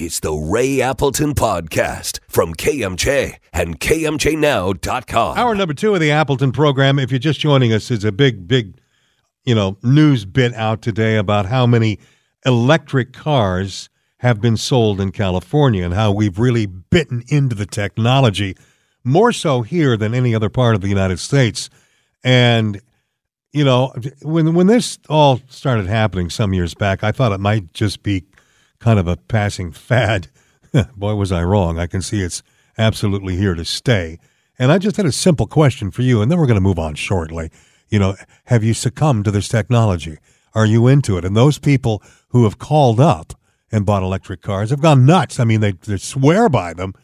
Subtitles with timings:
[0.00, 5.36] It's the Ray Appleton Podcast from KMJ and KMJNow.com.
[5.36, 7.00] Hour number two of the Appleton program.
[7.00, 8.78] If you're just joining us, is a big, big,
[9.44, 11.98] you know, news bit out today about how many
[12.46, 18.56] electric cars have been sold in California and how we've really bitten into the technology
[19.02, 21.70] more so here than any other part of the United States.
[22.22, 22.80] And
[23.52, 23.92] you know,
[24.22, 28.26] when when this all started happening some years back, I thought it might just be
[28.80, 30.28] kind of a passing fad.
[30.96, 31.78] Boy, was I wrong.
[31.78, 32.42] I can see it's
[32.76, 34.18] absolutely here to stay.
[34.58, 36.78] And I just had a simple question for you, and then we're going to move
[36.78, 37.50] on shortly.
[37.88, 40.18] You know, have you succumbed to this technology?
[40.54, 41.24] Are you into it?
[41.24, 43.34] And those people who have called up
[43.70, 45.38] and bought electric cars have gone nuts.
[45.38, 46.94] I mean, they, they swear by them.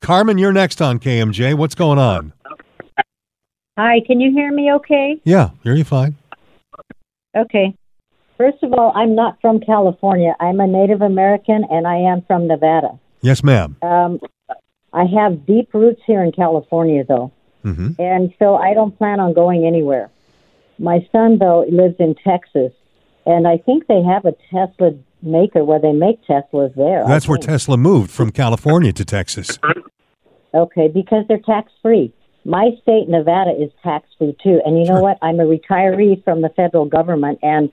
[0.00, 1.54] Carmen, you're next on KMJ.
[1.54, 2.32] What's going on?
[3.78, 5.20] Hi, can you hear me okay?
[5.24, 6.16] Yeah, hear you fine.
[7.36, 7.74] Okay.
[8.38, 10.34] First of all, I'm not from California.
[10.38, 12.98] I'm a Native American and I am from Nevada.
[13.20, 13.76] Yes, ma'am.
[13.82, 14.20] Um,
[14.92, 17.32] I have deep roots here in California, though.
[17.64, 18.00] Mm-hmm.
[18.00, 20.10] And so I don't plan on going anywhere.
[20.78, 22.72] My son, though, lives in Texas,
[23.26, 27.04] and I think they have a Tesla maker where they make Teslas there.
[27.06, 27.38] That's where.
[27.38, 29.58] Tesla moved from California to Texas.
[30.54, 32.12] Okay, because they're tax free.
[32.44, 34.60] My state, Nevada, is tax free too.
[34.64, 35.18] And you know what?
[35.20, 37.70] I'm a retiree from the federal government, and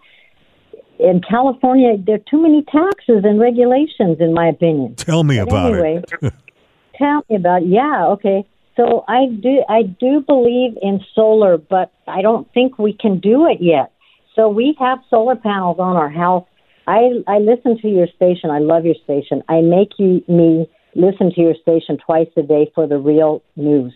[1.00, 4.96] in California, there are too many taxes and regulations, in my opinion.
[4.96, 6.34] Tell me But about anyway, it.
[6.96, 7.64] tell me about.
[7.64, 7.70] It.
[7.70, 8.46] Yeah, okay.
[8.76, 13.48] So I do, I do believe in solar, but I don't think we can do
[13.48, 13.92] it yet.
[14.36, 16.46] So we have solar panels on our house.
[16.88, 18.50] I I listen to your station.
[18.50, 19.44] I love your station.
[19.48, 23.94] I make you me listen to your station twice a day for the real news.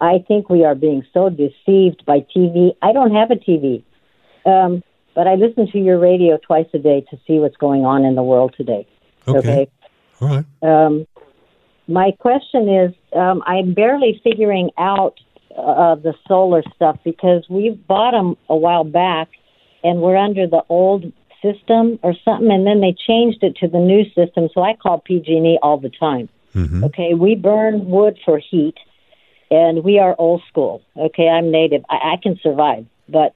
[0.00, 2.70] I think we are being so deceived by TV.
[2.82, 3.84] I don't have a TV,
[4.44, 4.82] um,
[5.14, 8.14] but I listen to your radio twice a day to see what's going on in
[8.14, 8.86] the world today.
[9.28, 9.68] Okay.
[10.20, 10.44] All right.
[10.62, 11.06] Um,
[11.88, 15.18] my question is, um, I'm barely figuring out
[15.56, 19.28] uh, the solar stuff because we bought them a while back,
[19.84, 21.12] and we're under the old
[21.42, 24.48] system or something, and then they changed it to the new system.
[24.54, 26.28] So I call PG&E all the time.
[26.54, 26.84] Mm-hmm.
[26.84, 28.76] Okay, we burn wood for heat,
[29.50, 30.82] and we are old school.
[30.96, 31.82] Okay, I'm native.
[31.90, 33.34] I, I can survive, but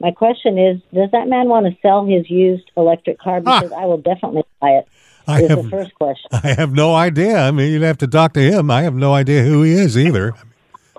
[0.00, 3.42] my question is, does that man want to sell his used electric car?
[3.46, 3.60] Ah.
[3.60, 4.88] Because I will definitely buy it.
[5.26, 6.30] I Is have, the first question.
[6.32, 7.38] I have no idea.
[7.38, 8.70] I mean, you'd have to talk to him.
[8.70, 10.32] I have no idea who he is either.
[10.32, 10.52] I mean,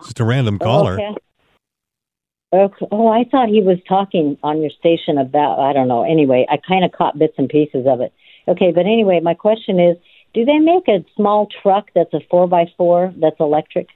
[0.03, 0.93] just a random oh, caller.
[0.93, 1.15] Okay.
[2.51, 2.87] Okay.
[2.91, 6.03] Oh, I thought he was talking on your station about, I don't know.
[6.03, 8.11] Anyway, I kind of caught bits and pieces of it.
[8.47, 9.97] Okay, but anyway, my question is
[10.33, 13.87] do they make a small truck that's a 4 by 4 that's electric?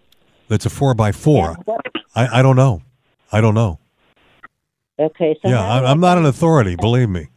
[0.48, 1.56] That's a four by four.
[1.66, 1.86] What-
[2.16, 2.82] I, I don't know.
[3.32, 3.80] I don't know.
[5.00, 6.76] Okay, so Yeah, how do I, I'm not an authority.
[6.76, 7.30] Believe me.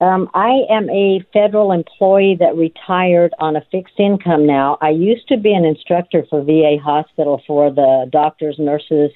[0.00, 4.78] Um, I am a federal employee that retired on a fixed income now.
[4.80, 9.10] I used to be an instructor for VA hospital for the doctors, nurses,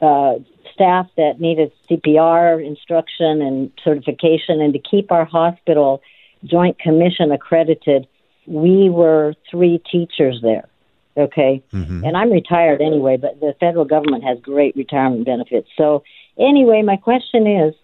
[0.00, 0.34] uh,
[0.72, 6.02] staff that needed CPR instruction and certification, and to keep our hospital
[6.44, 8.08] Joint Commission accredited,
[8.46, 10.68] we were three teachers there.
[11.16, 11.62] Okay,
[12.04, 15.68] and I'm retired anyway, but the federal government has great retirement benefits.
[15.76, 16.02] So,
[16.38, 17.74] anyway, my question is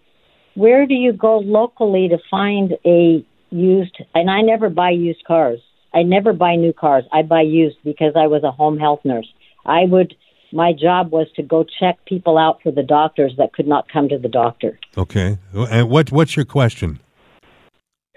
[0.55, 5.61] where do you go locally to find a used and I never buy used cars.
[5.93, 7.05] I never buy new cars.
[7.13, 9.29] I buy used because I was a home health nurse.
[9.67, 10.15] I would
[10.53, 14.09] my job was to go check people out for the doctors that could not come
[14.09, 14.79] to the doctor.
[14.97, 15.39] Okay.
[15.53, 17.01] And what what's your question?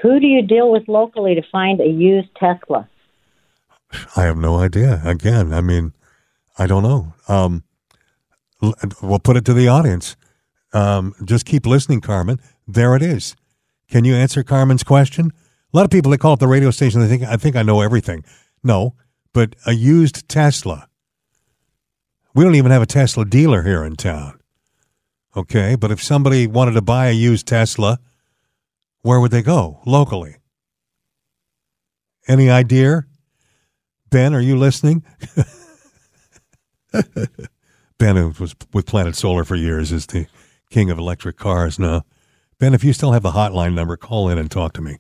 [0.02, 2.90] Who do you deal with locally to find a used Tesla?
[4.16, 5.02] I have no idea.
[5.06, 5.94] Again, I mean,
[6.58, 7.14] I don't know.
[7.28, 7.64] Um,
[9.02, 10.16] we'll put it to the audience.
[10.74, 12.40] Um, just keep listening, Carmen.
[12.68, 13.36] There it is.
[13.90, 15.32] Can you answer Carmen's question?
[15.74, 17.00] A lot of people they call up the radio station.
[17.02, 18.24] They think I think I know everything.
[18.64, 18.96] No,
[19.34, 20.88] but a used Tesla.
[22.36, 24.40] We don't even have a Tesla dealer here in town.
[25.36, 28.00] Okay, but if somebody wanted to buy a used Tesla,
[29.02, 30.38] where would they go locally?
[32.28, 33.06] Any idea?
[34.10, 35.04] Ben, are you listening?
[37.98, 40.28] ben, who was with Planet Solar for years, is the
[40.74, 42.02] king of electric cars now.
[42.60, 44.98] Ben, if you still have the hotline number, call in and talk to me,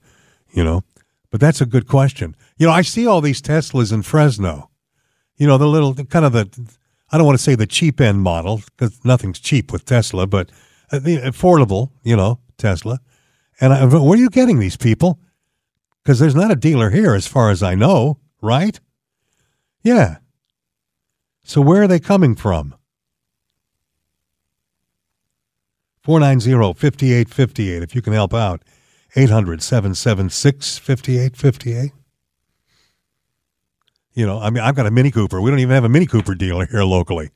[0.51, 0.83] you know.
[1.31, 2.35] But that's a good question.
[2.57, 4.69] You know, I see all these Teslas in Fresno.
[5.35, 6.77] You know, the little kind of the
[7.11, 10.51] I don't want to say the cheap end model because nothing's cheap with Tesla, but
[10.91, 12.99] uh, the affordable, you know, Tesla.
[13.59, 15.19] And I, where are you getting these people?
[16.03, 18.79] Because there's not a dealer here, as far as I know, right?
[19.83, 20.17] Yeah.
[21.43, 22.75] So where are they coming from?
[26.03, 28.61] 490 5858, if you can help out.
[29.15, 31.91] 800 776 5858.
[34.13, 35.41] You know, I mean, I've got a Mini Cooper.
[35.41, 37.29] We don't even have a Mini Cooper dealer here locally.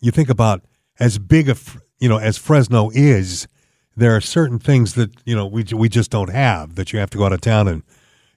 [0.00, 0.62] You think about
[0.98, 1.56] as big a,
[1.98, 3.48] you know, as Fresno is,
[3.96, 7.10] there are certain things that, you know, we, we just don't have that you have
[7.10, 7.82] to go out of town and,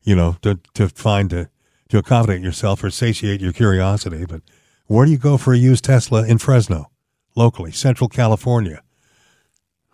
[0.03, 1.49] you know, to, to find to,
[1.89, 4.25] to accommodate yourself or satiate your curiosity.
[4.25, 4.41] But
[4.87, 6.89] where do you go for a used Tesla in Fresno,
[7.35, 8.81] locally, Central California?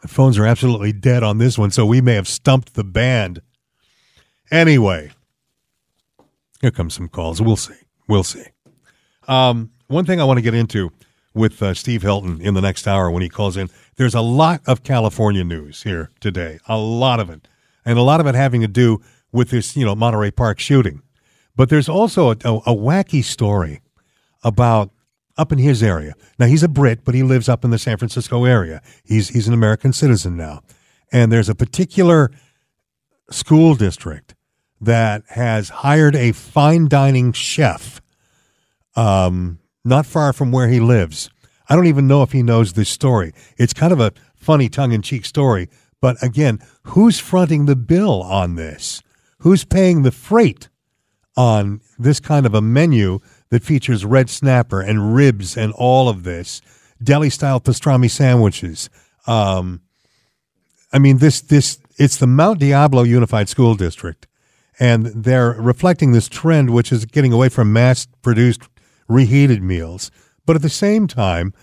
[0.01, 3.41] The phones are absolutely dead on this one, so we may have stumped the band.
[4.51, 5.11] Anyway,
[6.61, 7.41] here comes some calls.
[7.41, 7.75] We'll see.
[8.07, 8.45] We'll see.
[9.27, 10.91] Um, one thing I want to get into
[11.33, 14.61] with uh, Steve Hilton in the next hour when he calls in, there's a lot
[14.65, 17.47] of California news here today, a lot of it,
[17.85, 19.01] and a lot of it having to do
[19.31, 21.01] with this, you know, Monterey Park shooting.
[21.55, 23.81] But there's also a, a, a wacky story
[24.43, 24.91] about
[25.39, 26.13] up in his area.
[26.37, 28.81] Now he's a Brit, but he lives up in the San Francisco area.
[29.03, 30.61] He's he's an American citizen now,
[31.11, 32.29] and there's a particular
[33.31, 34.35] school district
[34.81, 38.01] that has hired a fine dining chef,
[38.95, 41.29] um, not far from where he lives.
[41.69, 43.33] I don't even know if he knows this story.
[43.57, 45.69] It's kind of a funny tongue in cheek story,
[46.01, 49.01] but again, who's fronting the bill on this?
[49.39, 50.67] Who's paying the freight
[51.37, 53.19] on this kind of a menu
[53.49, 56.61] that features red snapper and ribs and all of this
[57.01, 58.89] deli style pastrami sandwiches.
[59.27, 59.81] Um,
[60.91, 64.27] I mean, this this it's the Mount Diablo Unified School District,
[64.79, 68.61] and they're reflecting this trend, which is getting away from mass produced
[69.07, 70.11] reheated meals.
[70.45, 71.53] But at the same time,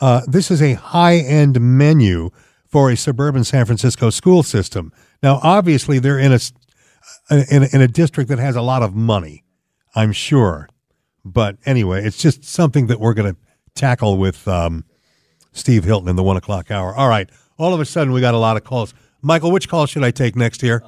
[0.00, 2.30] uh, this is a high end menu
[2.66, 4.92] for a suburban San Francisco school system.
[5.22, 6.38] Now, obviously, they're in a
[7.30, 9.44] in a, in a district that has a lot of money,
[9.94, 10.68] I'm sure.
[11.26, 13.40] But anyway, it's just something that we're going to
[13.74, 14.84] tackle with um,
[15.52, 16.94] Steve Hilton in the one o'clock hour.
[16.94, 17.28] All right.
[17.58, 18.94] All of a sudden, we got a lot of calls.
[19.22, 20.82] Michael, which call should I take next here?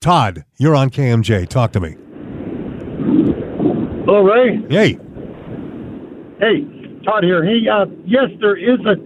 [0.00, 1.48] Todd, you're on KMJ.
[1.48, 1.96] Talk to me.
[4.06, 4.58] Hello, Ray.
[4.70, 4.98] Hey.
[6.40, 6.64] Hey,
[7.04, 7.44] Todd here.
[7.44, 8.96] Hey, uh, yes, there is a,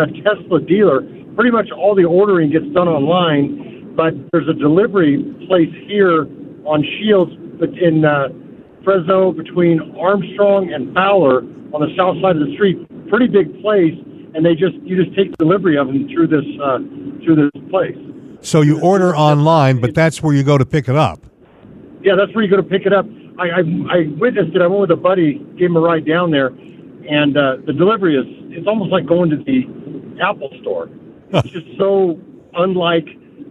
[0.00, 1.02] a Tesla dealer.
[1.36, 6.26] Pretty much all the ordering gets done online, but there's a delivery place here
[6.64, 8.28] on Shields but in uh,
[8.88, 11.40] Fresno between Armstrong and Fowler
[11.74, 12.78] on the south side of the street.
[13.10, 13.92] Pretty big place,
[14.34, 16.78] and they just you just take delivery of them through this uh,
[17.22, 17.98] through this place.
[18.40, 21.20] So you order online, but that's where you go to pick it up.
[22.02, 23.04] Yeah, that's where you go to pick it up.
[23.38, 23.60] I I,
[23.92, 24.62] I witnessed it.
[24.62, 28.16] I went with a buddy, gave him a ride down there, and uh, the delivery
[28.16, 28.24] is
[28.56, 29.68] it's almost like going to the
[30.24, 30.88] Apple store.
[31.34, 32.18] It's just so
[32.54, 33.06] unlike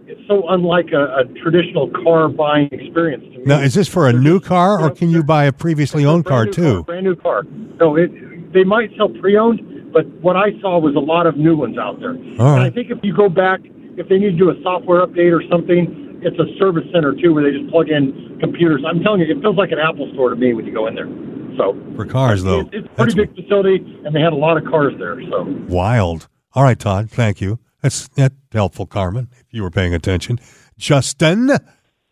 [0.08, 3.44] it's so unlike a, a traditional car buying experience to me.
[3.44, 6.44] Now, is this for a new car, or can you buy a previously owned car
[6.44, 6.82] brand new too?
[6.84, 7.42] brand new car.
[7.78, 11.56] No, it, they might sell pre-owned, but what I saw was a lot of new
[11.56, 12.10] ones out there.
[12.12, 13.60] And I think if you go back,
[13.96, 17.32] if they need to do a software update or something, it's a service center too,
[17.34, 18.82] where they just plug in computers.
[18.86, 20.94] I'm telling you, it feels like an Apple store to me when you go in
[20.94, 21.08] there.
[21.56, 24.36] So For cars, though, it- it's a pretty that's big facility, and they had a
[24.36, 25.20] lot of cars there.
[25.30, 26.28] So wild.
[26.54, 27.10] All right, Todd.
[27.10, 27.58] Thank you.
[27.88, 29.28] That's that helpful, Carmen.
[29.32, 30.38] If you were paying attention,
[30.76, 31.50] Justin,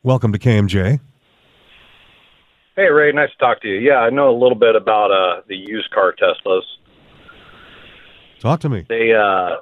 [0.03, 1.01] welcome to KMJ.
[2.75, 3.75] Hey Ray, nice to talk to you.
[3.75, 6.63] Yeah, I know a little bit about uh, the used car Teslas.
[8.41, 8.87] Talk to me.
[8.89, 9.57] They uh,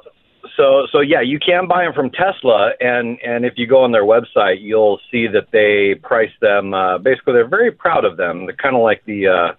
[0.57, 3.91] so so yeah, you can buy them from Tesla, and and if you go on
[3.91, 6.75] their website, you'll see that they price them.
[6.75, 8.47] Uh, basically, they're very proud of them.
[8.47, 9.53] They're kind of like the uh,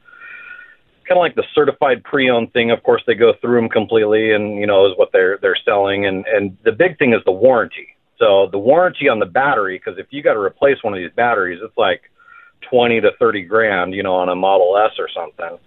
[1.07, 2.71] kind of like the certified pre-owned thing.
[2.71, 6.05] Of course, they go through them completely, and you know is what they're they're selling.
[6.05, 7.87] And and the big thing is the warranty.
[8.17, 11.11] So the warranty on the battery, because if you got to replace one of these
[11.15, 12.01] batteries, it's like
[12.69, 15.57] twenty to thirty grand, you know, on a Model S or something.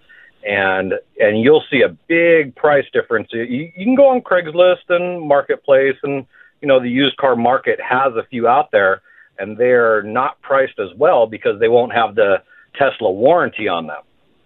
[0.47, 3.29] And and you'll see a big price difference.
[3.31, 6.25] You, you can go on Craigslist and Marketplace, and
[6.61, 9.01] you know the used car market has a few out there,
[9.37, 12.41] and they're not priced as well because they won't have the
[12.77, 14.01] Tesla warranty on them.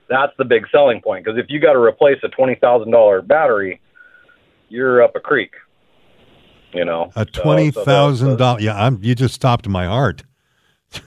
[0.10, 1.24] That's the big selling point.
[1.26, 3.80] Because if you got to replace a twenty thousand dollar battery,
[4.70, 5.52] you're up a creek.
[6.74, 8.64] You know, A So- twenty so the- thousand dollars.
[8.64, 9.00] Yeah, I'm.
[9.04, 10.24] You just stopped my heart.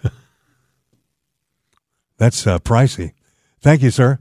[2.18, 3.12] That's uh, pricey.
[3.60, 4.18] Thank you, sir.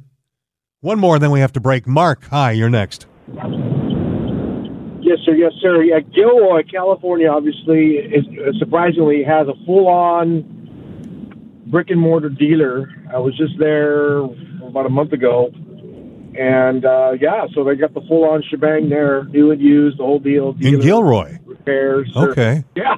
[0.82, 1.88] One more, then we have to break.
[1.88, 2.52] Mark, hi.
[2.52, 3.08] You're next.
[3.28, 5.34] Yes, sir.
[5.36, 5.84] Yes, sir.
[5.84, 10.44] Yeah, Gilroy, California, obviously, is, uh, surprisingly has a full-on
[11.68, 12.90] brick and mortar dealer.
[13.14, 14.22] I was just there
[14.76, 15.50] about a month ago,
[16.38, 20.20] and uh, yeah, so they got the full-on shebang there, new and used, the whole
[20.20, 20.54] deal.
[20.60, 21.38] In Gilroy.
[21.46, 22.12] repairs.
[22.14, 22.66] or- Okay.
[22.76, 22.96] yeah.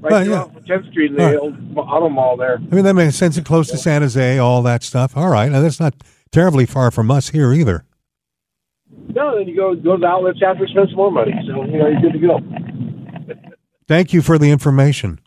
[0.00, 0.40] Right Oh, yeah.
[0.42, 1.36] off of 10th Street in the right.
[1.36, 2.58] old auto mall there.
[2.70, 3.36] I mean, that makes sense.
[3.38, 5.16] It's close to San Jose, all that stuff.
[5.16, 5.50] All right.
[5.50, 5.94] Now, that's not
[6.30, 7.84] terribly far from us here either.
[9.14, 11.32] No, then you go go to the outlets after, spend some more money.
[11.46, 12.38] So you know you're good to go.
[13.88, 15.20] Thank you for the information.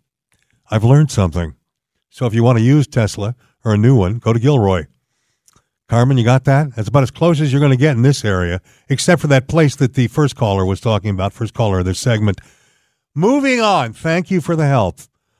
[0.70, 1.56] I've learned something.
[2.10, 4.86] So if you want to use Tesla or a new one, go to Gilroy.
[5.89, 6.75] Carmen, you got that?
[6.75, 9.48] That's about as close as you're going to get in this area, except for that
[9.48, 12.41] place that the first caller was talking about, first caller of this segment.
[13.15, 13.94] Moving on.
[13.94, 15.00] Thank you for the help.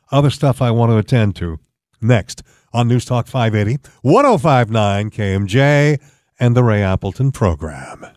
[0.10, 1.60] Other stuff I want to attend to.
[2.02, 6.00] Next on News Talk 580, 1059 KMJ,
[6.40, 8.17] and the Ray Appleton program.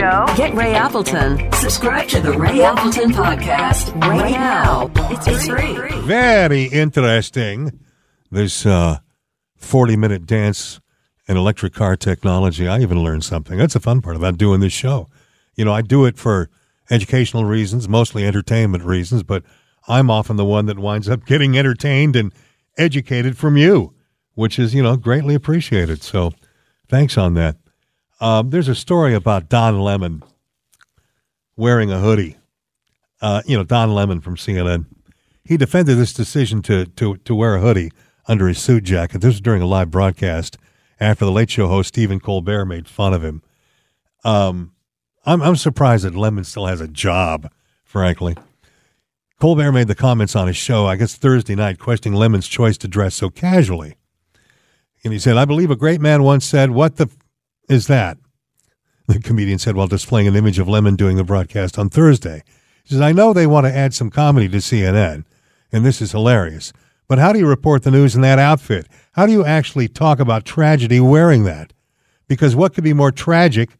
[0.00, 0.26] Show?
[0.36, 1.52] Get Ray Appleton.
[1.52, 4.90] Subscribe to the Ray Appleton podcast right now.
[5.10, 6.00] It's free.
[6.02, 7.78] Very interesting.
[8.30, 8.98] This uh,
[9.56, 10.80] 40 minute dance
[11.28, 12.66] and electric car technology.
[12.66, 13.58] I even learned something.
[13.58, 15.08] That's the fun part about doing this show.
[15.54, 16.48] You know, I do it for
[16.90, 19.44] educational reasons, mostly entertainment reasons, but
[19.86, 22.32] I'm often the one that winds up getting entertained and
[22.78, 23.92] educated from you,
[24.34, 26.02] which is, you know, greatly appreciated.
[26.02, 26.32] So
[26.88, 27.56] thanks on that.
[28.20, 30.22] Um, there's a story about Don Lemon
[31.56, 32.36] wearing a hoodie.
[33.20, 34.86] Uh, you know, Don Lemon from CNN
[35.50, 37.90] he defended this decision to, to, to wear a hoodie
[38.28, 39.20] under his suit jacket.
[39.20, 40.56] This was during a live broadcast
[41.00, 43.42] after the Late Show host Stephen Colbert made fun of him.
[44.22, 44.74] Um,
[45.26, 47.50] I'm, I'm surprised that Lemon still has a job,
[47.82, 48.36] frankly.
[49.40, 52.86] Colbert made the comments on his show, I guess Thursday night, questioning Lemon's choice to
[52.86, 53.96] dress so casually.
[55.02, 57.10] And he said, I believe a great man once said, What the
[57.70, 58.18] is that?
[59.06, 62.42] The comedian said while displaying an image of Lemon doing the broadcast on Thursday.
[62.84, 65.24] He says, I know they want to add some comedy to CNN,
[65.72, 66.72] and this is hilarious.
[67.08, 68.86] But how do you report the news in that outfit?
[69.12, 71.72] How do you actually talk about tragedy wearing that?
[72.28, 73.70] Because what could be more tragic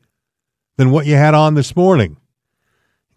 [0.76, 2.16] than what you had on this morning?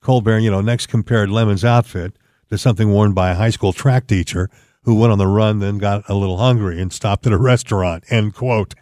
[0.02, 2.18] Colbert, you know, next compared Lemon's outfit
[2.50, 4.50] to something worn by a high school track teacher
[4.84, 8.04] who went on the run, then got a little hungry and stopped at a restaurant,
[8.10, 8.76] end quote.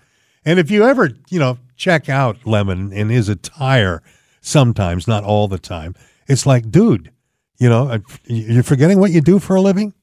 [0.43, 4.03] And if you ever, you know, check out Lemon in his attire,
[4.39, 5.95] sometimes, not all the time,
[6.27, 7.11] it's like, dude,
[7.57, 9.93] you know, uh, you're forgetting what you do for a living?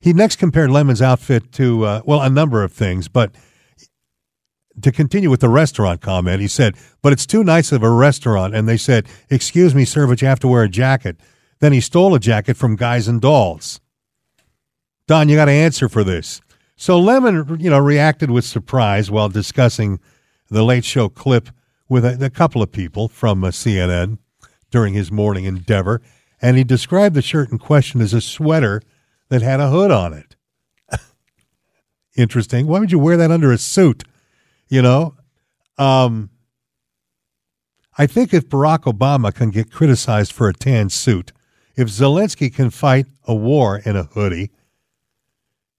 [0.00, 3.34] He next compared Lemon's outfit to, uh, well, a number of things, but
[4.80, 8.54] to continue with the restaurant comment, he said, but it's too nice of a restaurant.
[8.54, 11.18] And they said, excuse me, sir, but you have to wear a jacket.
[11.60, 13.80] Then he stole a jacket from Guys and Dolls.
[15.06, 16.40] Don, you got to answer for this.
[16.74, 20.00] So Lemon, you know, reacted with surprise while discussing
[20.52, 21.48] the late show clip
[21.88, 24.18] with a, a couple of people from uh, CNN
[24.70, 26.00] during his morning endeavor.
[26.40, 28.82] And he described the shirt in question as a sweater
[29.28, 30.36] that had a hood on it.
[32.16, 32.66] Interesting.
[32.66, 34.04] Why would you wear that under a suit?
[34.68, 35.14] You know,
[35.78, 36.30] um,
[37.96, 41.32] I think if Barack Obama can get criticized for a tan suit,
[41.76, 44.50] if Zelensky can fight a war in a hoodie,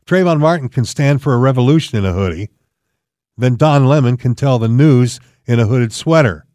[0.05, 2.49] Trayvon Martin can stand for a revolution in a hoodie,
[3.37, 6.45] then Don Lemon can tell the news in a hooded sweater,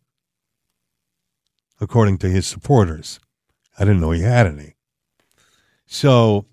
[1.80, 3.20] according to his supporters.
[3.78, 4.76] I didn't know he had any.
[5.87, 6.47] So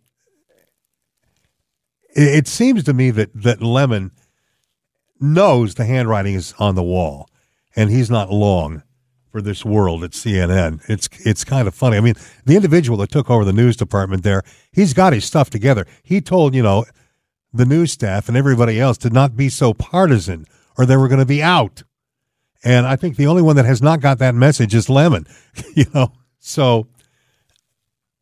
[2.15, 4.11] it, it seems to me that, that Lemon
[5.19, 7.29] knows the handwriting is on the wall,
[7.75, 8.83] and he's not long
[9.31, 10.81] for this world at CNN.
[10.87, 11.97] It's it's kind of funny.
[11.97, 12.15] I mean,
[12.45, 15.85] the individual that took over the news department there, he's got his stuff together.
[16.03, 16.85] He told you know
[17.57, 20.45] the news staff and everybody else to not be so partisan,
[20.77, 21.83] or they were going to be out.
[22.63, 25.27] And I think the only one that has not got that message is Lemon.
[25.75, 26.87] you know, so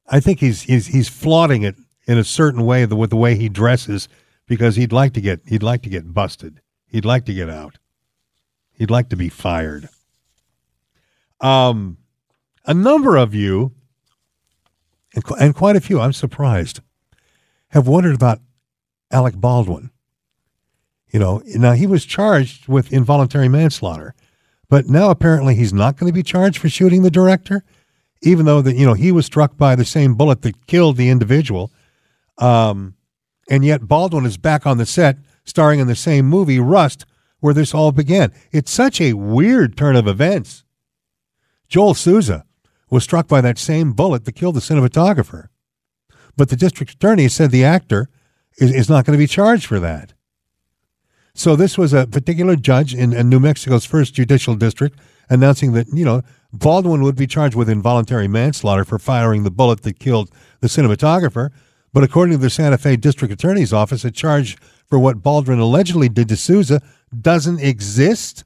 [0.07, 1.75] I think he's he's he's flaunting it
[2.05, 4.09] in a certain way with the way he dresses
[4.45, 6.61] because he'd like to get he'd like to get busted.
[6.87, 7.77] He'd like to get out.
[8.73, 9.89] He'd like to be fired.
[11.39, 11.97] Um,
[12.65, 13.73] a number of you,
[15.13, 16.81] and, and quite a few, I'm surprised,
[17.69, 18.39] have wondered about
[19.13, 19.91] Alec Baldwin.
[21.11, 24.15] You know, now he was charged with involuntary manslaughter,
[24.67, 27.63] But now apparently he's not going to be charged for shooting the director,
[28.23, 31.09] even though that you know he was struck by the same bullet that killed the
[31.09, 31.71] individual.
[32.39, 32.95] Um,
[33.49, 37.05] and yet Baldwin is back on the set, starring in the same movie, Rust,
[37.39, 38.33] where this all began.
[38.51, 40.63] It's such a weird turn of events.
[41.67, 42.45] Joel Souza
[42.89, 45.49] was struck by that same bullet that killed the cinematographer.
[46.35, 48.09] But the district attorney said the actor
[48.57, 50.13] is, is not going to be charged for that.
[51.35, 55.87] So this was a particular judge in, in New Mexico's first judicial district announcing that,
[55.87, 60.29] you know, Baldwin would be charged with involuntary manslaughter for firing the bullet that killed
[60.59, 61.49] the cinematographer.
[61.91, 64.57] But according to the Santa Fe District Attorney's Office, a charge
[64.87, 66.81] for what Baldwin allegedly did to Souza
[67.19, 68.43] doesn't exist?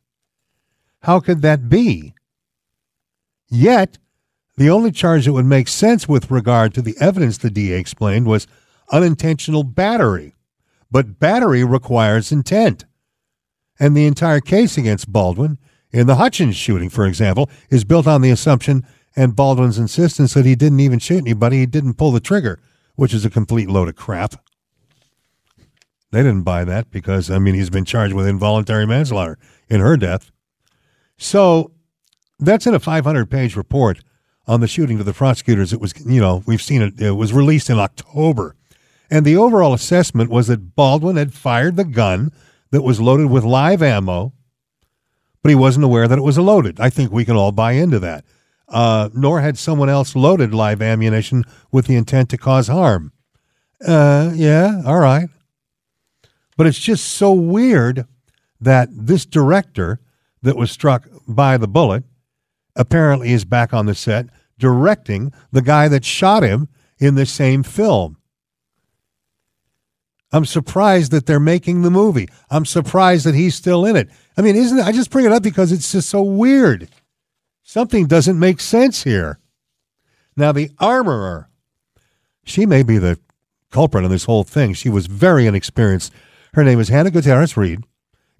[1.02, 2.14] How could that be?
[3.50, 3.98] Yet,
[4.56, 8.28] the only charge that would make sense with regard to the evidence the DA explained
[8.28, 8.48] was
[8.92, 10.34] unintentional battery.
[10.90, 12.86] But battery requires intent.
[13.80, 15.58] And the entire case against Baldwin,
[15.92, 20.46] in the Hutchins shooting, for example, is built on the assumption and Baldwin's insistence that
[20.46, 22.60] he didn't even shoot anybody, he didn't pull the trigger,
[22.96, 24.36] which is a complete load of crap.
[26.12, 29.38] They didn't buy that because, I mean, he's been charged with involuntary manslaughter
[29.70, 30.32] in her death.
[31.18, 31.72] So
[32.40, 34.00] that's in a 500 page report
[34.46, 35.74] on the shooting to the prosecutors.
[35.74, 38.56] It was, you know, we've seen it, it was released in October.
[39.10, 42.32] And the overall assessment was that Baldwin had fired the gun
[42.72, 44.34] that was loaded with live ammo,
[45.42, 46.80] but he wasn't aware that it was loaded.
[46.80, 48.26] I think we can all buy into that.
[48.68, 53.14] Uh, nor had someone else loaded live ammunition with the intent to cause harm.
[53.86, 55.30] Uh, yeah, all right.
[56.58, 58.06] But it's just so weird
[58.60, 60.02] that this director
[60.42, 62.04] that was struck by the bullet
[62.76, 66.68] apparently is back on the set directing the guy that shot him
[67.00, 68.17] in the same film.
[70.32, 72.28] I'm surprised that they're making the movie.
[72.50, 74.10] I'm surprised that he's still in it.
[74.36, 74.86] I mean, isn't it?
[74.86, 76.90] I just bring it up because it's just so weird.
[77.64, 79.40] Something doesn't make sense here.
[80.36, 81.50] Now, the armorer,
[82.44, 83.20] she may be the
[83.72, 84.74] culprit in this whole thing.
[84.74, 86.14] She was very inexperienced.
[86.54, 87.84] Her name is Hannah Gutierrez Reed,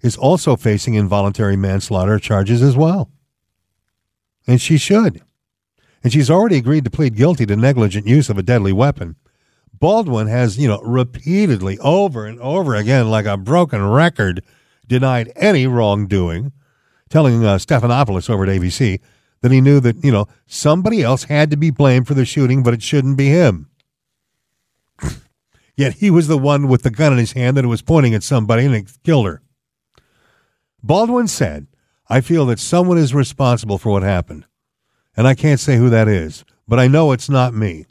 [0.00, 3.10] is also facing involuntary manslaughter charges as well.
[4.46, 5.22] And she should.
[6.02, 9.16] And she's already agreed to plead guilty to negligent use of a deadly weapon.
[9.80, 14.42] Baldwin has, you know, repeatedly, over and over again, like a broken record,
[14.86, 16.52] denied any wrongdoing,
[17.08, 19.00] telling uh, Stephanopoulos over at ABC
[19.40, 22.62] that he knew that, you know, somebody else had to be blamed for the shooting,
[22.62, 23.68] but it shouldn't be him.
[25.76, 28.24] Yet he was the one with the gun in his hand that was pointing at
[28.24, 29.42] somebody and it killed her.
[30.82, 31.68] Baldwin said,
[32.08, 34.44] I feel that someone is responsible for what happened.
[35.16, 37.86] And I can't say who that is, but I know it's not me.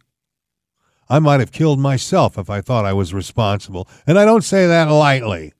[1.09, 3.87] I might have killed myself if I thought I was responsible.
[4.05, 5.53] And I don't say that lightly.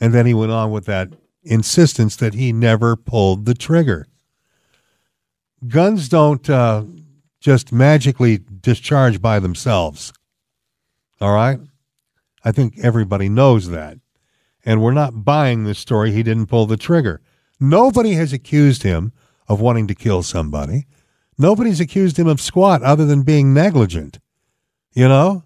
[0.00, 1.10] And then he went on with that
[1.42, 4.06] insistence that he never pulled the trigger.
[5.68, 6.84] Guns don't uh,
[7.38, 10.12] just magically discharge by themselves.
[11.20, 11.60] All right?
[12.44, 13.98] I think everybody knows that.
[14.64, 17.20] And we're not buying the story he didn't pull the trigger.
[17.58, 19.12] Nobody has accused him
[19.48, 20.86] of wanting to kill somebody.
[21.40, 24.18] Nobody's accused him of squat other than being negligent,
[24.92, 25.42] you know?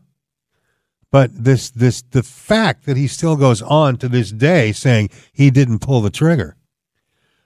[1.13, 5.53] But this, this, the fact that he still goes on to this day saying he
[5.53, 6.57] didn't pull the trigger.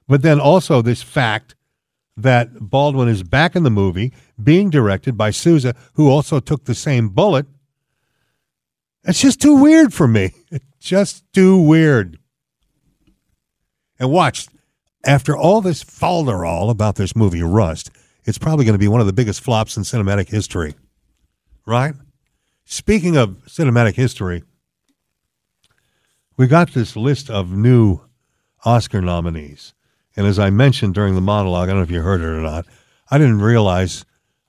[0.06, 1.56] But then also this fact
[2.16, 6.74] that Baldwin is back in the movie being directed by Souza, who also took the
[6.74, 7.46] same bullet.
[9.04, 10.32] It's just too weird for me.
[10.50, 12.20] It's just too weird.
[13.98, 14.46] And watch,
[15.04, 17.90] after all this falderall about this movie, Rust,
[18.28, 20.74] it's probably going to be one of the biggest flops in cinematic history.
[21.64, 21.94] Right?
[22.66, 24.44] Speaking of cinematic history,
[26.36, 28.02] we got this list of new
[28.66, 29.72] Oscar nominees.
[30.14, 32.42] And as I mentioned during the monologue, I don't know if you heard it or
[32.42, 32.66] not,
[33.10, 34.04] I didn't realize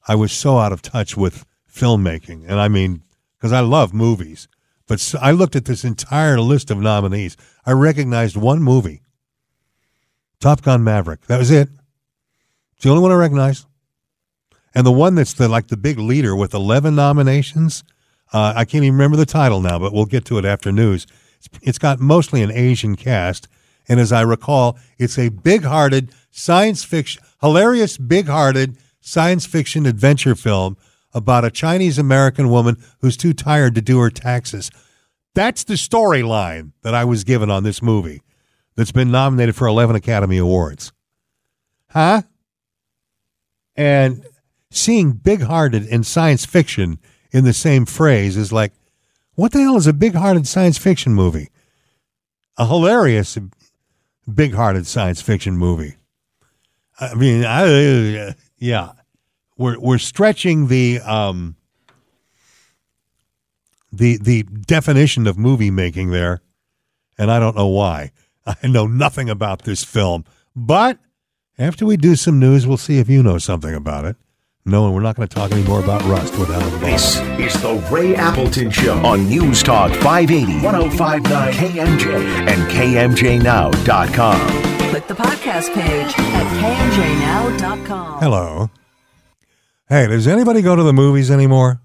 [0.05, 2.43] I was so out of touch with filmmaking.
[2.49, 3.03] And I mean,
[3.37, 4.49] because I love movies.
[4.87, 7.37] But I looked at this entire list of nominees.
[7.65, 9.03] I recognized one movie
[10.41, 11.27] Top Gun Maverick.
[11.27, 11.69] That was it.
[12.73, 13.67] It's the only one I recognized.
[14.73, 17.83] And the one that's the like the big leader with 11 nominations,
[18.31, 21.07] uh, I can't even remember the title now, but we'll get to it after news.
[21.37, 23.47] It's, it's got mostly an Asian cast.
[23.87, 29.85] And as I recall, it's a big hearted science fiction, hilarious, big hearted science fiction
[29.85, 30.77] adventure film
[31.13, 34.69] about a Chinese American woman who's too tired to do her taxes.
[35.33, 38.21] That's the storyline that I was given on this movie
[38.75, 40.91] that's been nominated for 11 Academy Awards.
[41.89, 42.21] Huh?
[43.75, 44.25] And
[44.71, 46.99] seeing big hearted and science fiction
[47.31, 48.73] in the same phrase is like,
[49.35, 51.49] what the hell is a big hearted science fiction movie?
[52.57, 53.37] A hilarious,
[54.33, 55.95] big-hearted science fiction movie.
[56.99, 58.93] I mean, I, yeah,
[59.57, 61.55] we're we're stretching the um,
[63.91, 66.41] the the definition of movie making there,
[67.17, 68.11] and I don't know why.
[68.45, 70.99] I know nothing about this film, but
[71.57, 74.17] after we do some news, we'll see if you know something about it.
[74.69, 76.79] No, and we're not going to talk anymore about Rust with Alan.
[76.79, 82.13] This is the Ray Appleton Show on News Talk 580, 1059 KMJ,
[82.47, 84.47] and KMJNow.com.
[84.91, 88.19] Click the podcast page at kmjnow.com.
[88.19, 88.69] Hello.
[89.87, 91.81] Hey, does anybody go to the movies anymore?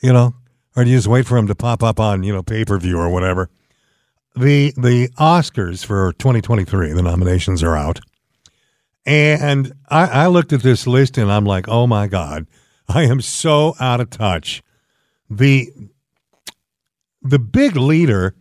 [0.00, 0.36] You know,
[0.76, 2.78] or do you just wait for them to pop up on you know pay per
[2.78, 3.50] view or whatever?
[4.36, 7.98] The the Oscars for 2023, the nominations are out,
[9.04, 12.46] and I, I looked at this list and I'm like, oh my god,
[12.88, 14.62] I am so out of touch.
[15.28, 15.70] The
[17.22, 18.34] the big leader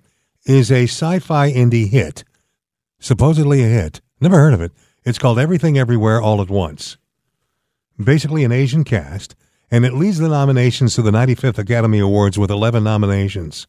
[0.45, 2.23] is a sci-fi indie hit,
[2.99, 4.01] supposedly a hit.
[4.19, 4.71] Never heard of it.
[5.03, 6.97] It's called Everything Everywhere All at Once.
[8.03, 9.35] Basically, an Asian cast,
[9.69, 13.67] and it leads the nominations to the 95th Academy Awards with 11 nominations.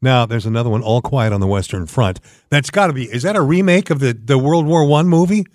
[0.00, 2.18] Now, there's another one, All Quiet on the Western Front.
[2.50, 3.04] That's got to be.
[3.04, 5.46] Is that a remake of the the World War One movie?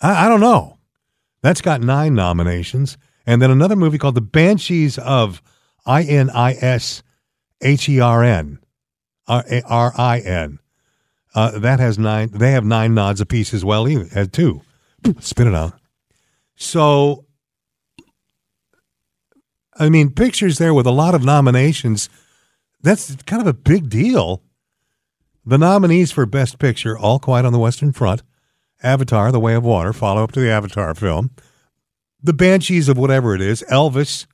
[0.00, 0.78] I, I don't know.
[1.42, 5.40] That's got nine nominations, and then another movie called The Banshees of
[5.86, 7.02] I N I S
[7.60, 8.58] H E R N
[9.28, 10.58] R I N.
[11.34, 12.30] Uh, that has nine.
[12.32, 13.88] They have nine nods apiece as well.
[13.88, 14.62] Either has two.
[15.20, 15.74] Spit it out.
[16.56, 17.26] So,
[19.78, 22.08] I mean, pictures there with a lot of nominations.
[22.82, 24.42] That's kind of a big deal.
[25.44, 28.22] The nominees for Best Picture, All Quiet on the Western Front,
[28.82, 31.30] Avatar, The Way of Water, follow up to the Avatar film,
[32.22, 34.26] The Banshees of whatever it is, Elvis,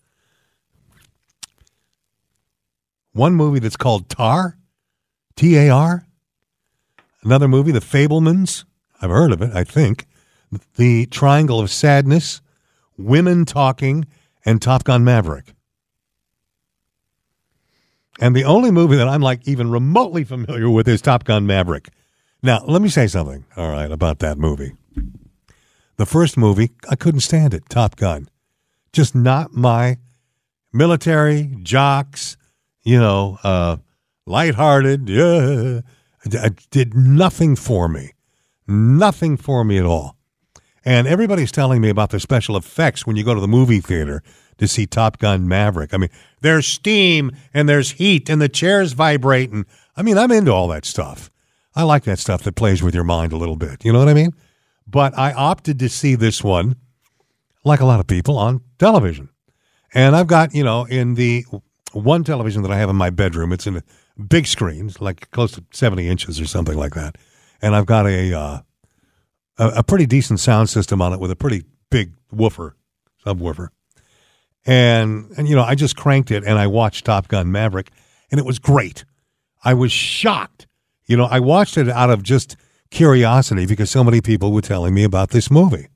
[3.13, 4.59] one movie that's called Tar,
[5.37, 6.07] T A R,
[7.23, 8.65] another movie, The Fabelmans,
[9.01, 10.07] I've heard of it, I think,
[10.77, 12.41] The Triangle of Sadness,
[12.99, 14.07] Women Talking,
[14.45, 15.55] and Top Gun Maverick.
[18.21, 21.89] And the only movie that I'm like even remotely familiar with is Top Gun Maverick.
[22.45, 24.75] Now, let me say something, all right, about that movie.
[25.97, 28.29] The first movie, I couldn't stand it, Top Gun.
[28.93, 29.97] Just not my
[30.71, 32.37] military, jocks,
[32.83, 33.79] you know, uh,
[34.27, 35.81] lighthearted, yeah.
[36.27, 38.13] It did nothing for me.
[38.69, 40.19] Nothing for me at all.
[40.85, 44.23] And everybody's telling me about the special effects when you go to the movie theater
[44.59, 45.95] to see Top Gun Maverick.
[45.95, 46.11] I mean,
[46.43, 49.65] there's steam and there's heat and the chairs vibrating.
[49.97, 51.31] I mean, I'm into all that stuff.
[51.75, 53.85] I like that stuff that plays with your mind a little bit.
[53.85, 54.33] You know what I mean?
[54.87, 56.77] But I opted to see this one,
[57.65, 59.31] like a lot of people, on television.
[59.93, 61.45] And I've got, you know, in the
[61.93, 63.83] one television that I have in my bedroom, it's in a
[64.21, 67.17] big screen, like close to 70 inches or something like that.
[67.63, 68.59] And I've got a, uh,
[69.59, 72.77] a, a pretty decent sound system on it with a pretty big woofer,
[73.25, 73.69] subwoofer.
[74.67, 77.91] And, and, you know, I just cranked it and I watched Top Gun Maverick,
[78.31, 79.05] and it was great.
[79.63, 80.54] I was shocked.
[81.07, 82.57] You know, I watched it out of just
[82.91, 85.89] curiosity because so many people were telling me about this movie.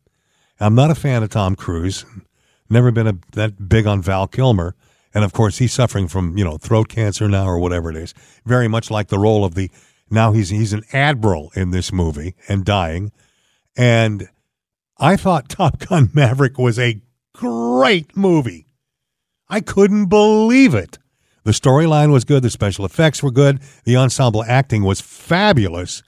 [0.60, 2.04] I'm not a fan of Tom Cruise,
[2.68, 4.74] never been a, that big on Val Kilmer.
[5.14, 8.14] And of course, he's suffering from, you know, throat cancer now or whatever it is.
[8.44, 9.70] Very much like the role of the,
[10.10, 13.12] now he's, he's an admiral in this movie and dying.
[13.76, 14.28] And
[14.98, 17.00] I thought Top Gun Maverick was a
[17.32, 18.66] great movie.
[19.48, 20.98] I couldn't believe it.
[21.48, 22.42] The storyline was good.
[22.42, 23.60] The special effects were good.
[23.84, 26.02] The ensemble acting was fabulous.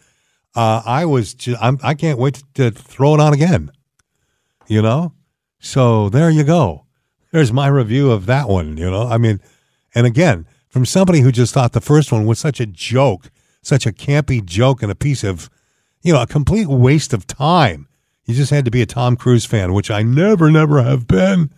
[0.55, 3.71] Uh, I was, just, I'm, I can't wait to throw it on again.
[4.67, 5.15] You know,
[5.59, 6.85] so there you go.
[7.33, 8.77] There's my review of that one.
[8.77, 9.41] You know, I mean,
[9.95, 13.31] and again, from somebody who just thought the first one was such a joke,
[13.63, 15.49] such a campy joke, and a piece of,
[16.03, 17.89] you know, a complete waste of time.
[18.27, 21.51] You just had to be a Tom Cruise fan, which I never, never have been.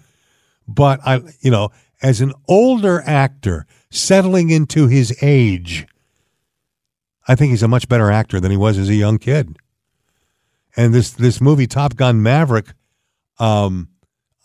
[0.69, 1.71] But I, you know,
[2.03, 5.87] as an older actor settling into his age,
[7.29, 9.57] I think he's a much better actor than he was as a young kid.
[10.77, 12.73] And this this movie Top Gun Maverick,
[13.39, 13.89] um,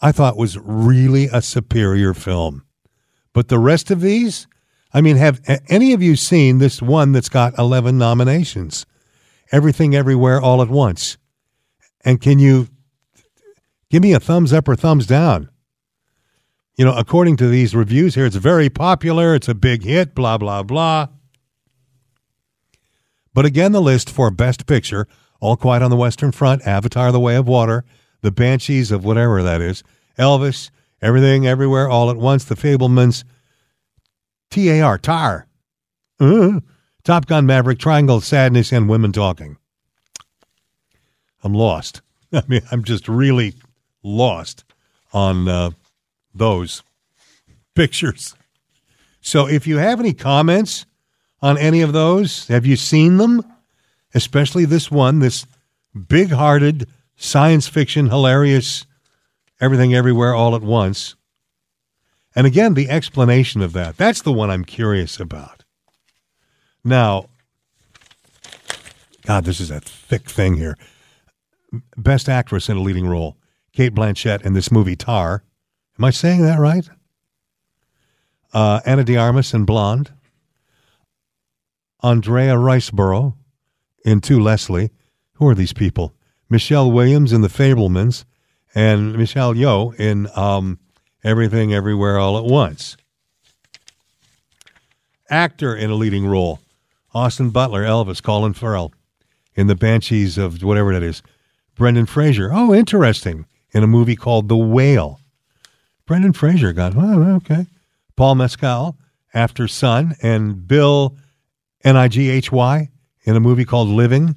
[0.01, 2.63] I thought was really a superior film.
[3.33, 4.47] But the rest of these,
[4.93, 8.85] I mean, have any of you seen this one that's got eleven nominations?
[9.51, 11.17] Everything, everywhere, all at once.
[12.03, 12.67] And can you
[13.89, 15.49] give me a thumbs up or thumbs down?
[16.77, 20.37] You know, according to these reviews here, it's very popular, it's a big hit, blah,
[20.37, 21.07] blah, blah.
[23.33, 25.07] But again, the list for Best Picture
[25.39, 27.83] All Quiet on the Western Front, Avatar The Way of Water,
[28.21, 29.83] The Banshees of whatever that is,
[30.19, 30.69] Elvis,
[31.01, 33.23] Everything Everywhere All at Once, The Fabelmans,
[34.51, 35.47] T A R, TAR,
[36.19, 36.59] uh,
[37.03, 39.57] Top Gun Maverick, Triangle Sadness, and Women Talking.
[41.43, 42.01] I'm lost.
[42.33, 43.55] I mean, I'm just really
[44.03, 44.63] lost
[45.11, 45.71] on uh,
[46.37, 46.83] those
[47.75, 48.35] pictures.
[49.21, 50.85] So if you have any comments
[51.41, 53.43] on any of those, have you seen them?
[54.13, 55.45] Especially this one, this
[56.07, 58.85] big hearted, science fiction, hilarious,
[59.59, 61.15] everything everywhere all at once.
[62.35, 63.97] And again, the explanation of that.
[63.97, 65.63] That's the one I'm curious about.
[66.83, 67.29] Now,
[69.25, 70.77] God, this is a thick thing here.
[71.97, 73.37] Best actress in a leading role
[73.73, 75.43] Kate Blanchett in this movie Tar.
[75.97, 76.87] Am I saying that right?
[78.53, 80.11] Uh, Ana de Armas in Blonde.
[82.01, 83.33] Andrea Riseborough
[84.05, 84.91] in To Leslie.
[85.33, 86.13] Who are these people?
[86.49, 88.25] Michelle Williams in The Fabelmans
[88.75, 90.79] and Michelle Yeoh in um,
[91.23, 92.95] Everything Everywhere All at Once.
[95.29, 96.59] Actor in a leading role
[97.13, 98.93] Austin Butler, Elvis, Colin Farrell
[99.55, 101.23] in The Banshees of whatever that is.
[101.75, 102.51] Brendan Fraser.
[102.53, 103.45] Oh, interesting.
[103.71, 105.19] In a movie called The Whale.
[106.07, 107.67] Brendan Fraser got, oh, okay.
[108.15, 108.97] Paul Mescal,
[109.35, 111.15] Aftersun, and Bill
[111.83, 112.89] N I G H Y
[113.25, 114.35] in a movie called Living.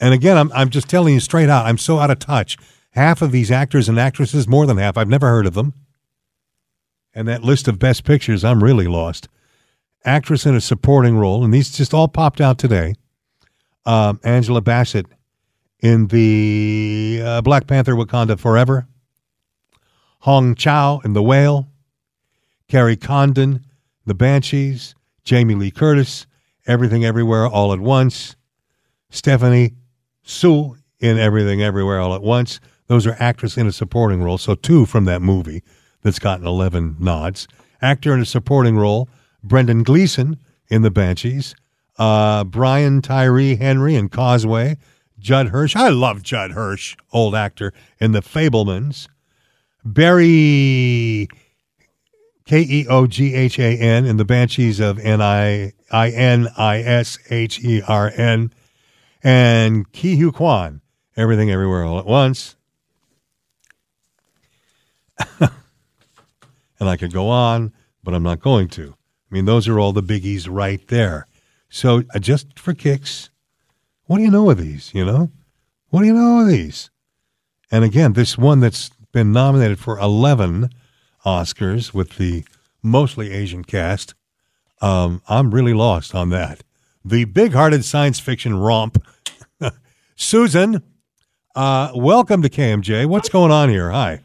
[0.00, 2.56] And again, I'm, I'm just telling you straight out, I'm so out of touch.
[2.90, 5.72] Half of these actors and actresses, more than half, I've never heard of them.
[7.14, 9.28] And that list of best pictures, I'm really lost.
[10.04, 12.94] Actress in a supporting role, and these just all popped out today.
[13.84, 15.06] Um, Angela Bassett
[15.80, 18.86] in the uh, Black Panther Wakanda Forever.
[20.20, 21.68] Hong Chau in The Whale.
[22.68, 23.64] Kerry Condon,
[24.04, 24.94] The Banshees.
[25.24, 26.26] Jamie Lee Curtis,
[26.66, 28.34] Everything Everywhere All at Once.
[29.10, 29.74] Stephanie
[30.22, 32.60] Hsu in Everything Everywhere All at Once.
[32.86, 35.62] Those are actress in a supporting role, so two from that movie
[36.02, 37.46] that's gotten 11 nods.
[37.82, 39.08] Actor in a supporting role,
[39.42, 41.54] Brendan Gleeson in The Banshees.
[41.98, 44.78] Uh, Brian Tyree Henry in Causeway.
[45.18, 45.76] Judd Hirsch.
[45.76, 49.08] I love Judd Hirsch, old actor in The Fabelmans.
[49.84, 51.28] Barry
[52.44, 56.48] K E O G H A N and the Banshees of N I I N
[56.56, 58.52] I S H E R N
[59.22, 60.80] and Ke Huy Quan
[61.16, 62.56] Everything Everywhere All at Once.
[65.40, 65.50] and
[66.80, 68.94] I could go on, but I'm not going to.
[69.30, 71.26] I mean, those are all the biggies right there.
[71.68, 73.30] So, uh, just for kicks,
[74.06, 74.94] what do you know of these?
[74.94, 75.30] You know,
[75.90, 76.90] what do you know of these?
[77.70, 80.70] And again, this one that's been nominated for 11
[81.26, 82.44] Oscars with the
[82.84, 84.14] mostly Asian cast.
[84.80, 86.62] Um, I'm really lost on that.
[87.04, 89.02] The big hearted science fiction romp.
[90.14, 90.84] Susan,
[91.56, 93.06] uh, welcome to KMJ.
[93.06, 93.90] What's going on here?
[93.90, 94.20] Hi.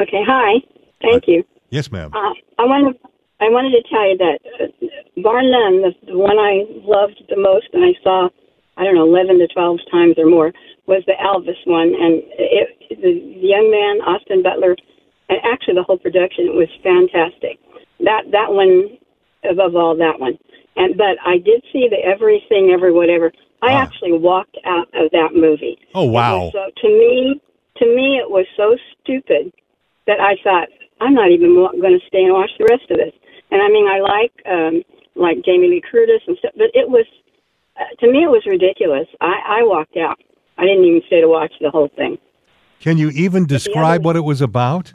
[0.00, 0.54] Okay, hi.
[1.00, 1.44] Thank you.
[1.68, 2.10] Yes, ma'am.
[2.12, 2.98] Uh, I wanted
[3.38, 7.36] I wanted to tell you that uh, bar none, the, the one I loved the
[7.36, 8.30] most, and I saw,
[8.76, 10.52] I don't know, eleven to twelve times or more,
[10.90, 12.68] was the Elvis one, and it,
[13.00, 14.74] the, young man Austin Butler,
[15.30, 17.62] and actually the whole production was fantastic.
[18.02, 18.98] That that one,
[19.48, 20.36] above all, that one.
[20.76, 23.30] And but I did see the everything, every whatever.
[23.62, 23.82] I Ah.
[23.84, 25.78] actually walked out of that movie.
[25.94, 26.50] Oh, wow.
[26.52, 27.40] so to me,
[27.76, 29.52] to me, it was so stupid
[30.06, 30.68] that I thought
[31.00, 33.12] I'm not even going to stay and watch the rest of this.
[33.50, 34.82] And I mean, I like um,
[35.14, 37.06] like Jamie Lee Curtis and stuff, but it was
[37.78, 39.06] uh, to me it was ridiculous.
[39.20, 40.18] I, I walked out.
[40.58, 42.18] I didn't even stay to watch the whole thing.
[42.80, 44.92] Can you even describe what it was about?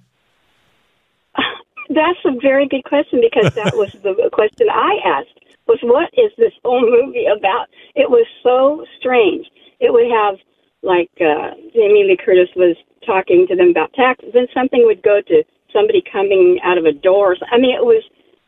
[1.89, 5.39] That's a very good question because that was the question I asked.
[5.67, 7.67] Was what is this whole movie about?
[7.95, 9.47] It was so strange.
[9.79, 10.37] It would have
[10.83, 15.21] like uh, Jamie Lee Curtis was talking to them about taxes, then something would go
[15.27, 17.35] to somebody coming out of a door.
[17.51, 18.03] I mean, it was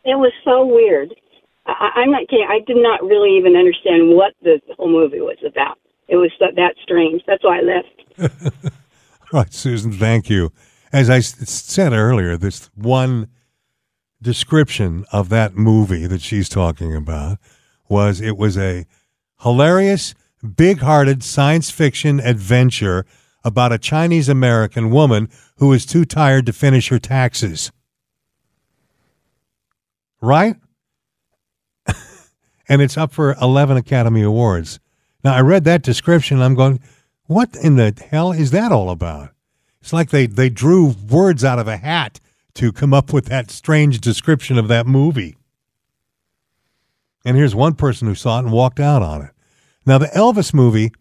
[0.06, 1.14] it was so weird.
[1.66, 2.48] I, I'm not kidding.
[2.50, 5.78] I did not really even understand what the whole movie was about.
[6.08, 7.22] It was that, that strange.
[7.28, 8.74] That's why I left.
[9.34, 10.54] Right, Susan, thank you.
[10.94, 13.28] As I said earlier, this one
[14.22, 17.38] description of that movie that she's talking about
[17.90, 18.86] was it was a
[19.42, 20.16] hilarious,
[20.56, 23.06] big hearted science fiction adventure
[23.44, 27.72] about a Chinese American woman who is too tired to finish her taxes.
[30.22, 30.56] Right?
[32.70, 34.80] and it's up for 11 Academy Awards.
[35.28, 36.38] Now, I read that description.
[36.38, 36.80] And I'm going,
[37.26, 39.32] what in the hell is that all about?
[39.82, 42.22] It's like they, they drew words out of a hat
[42.54, 45.36] to come up with that strange description of that movie.
[47.26, 49.32] And here's one person who saw it and walked out on it.
[49.86, 50.94] Now, the Elvis movie,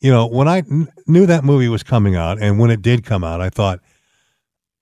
[0.00, 3.06] you know, when I kn- knew that movie was coming out and when it did
[3.06, 3.80] come out, I thought,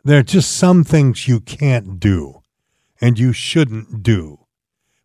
[0.03, 2.43] there are just some things you can't do
[3.01, 4.41] and you shouldn't do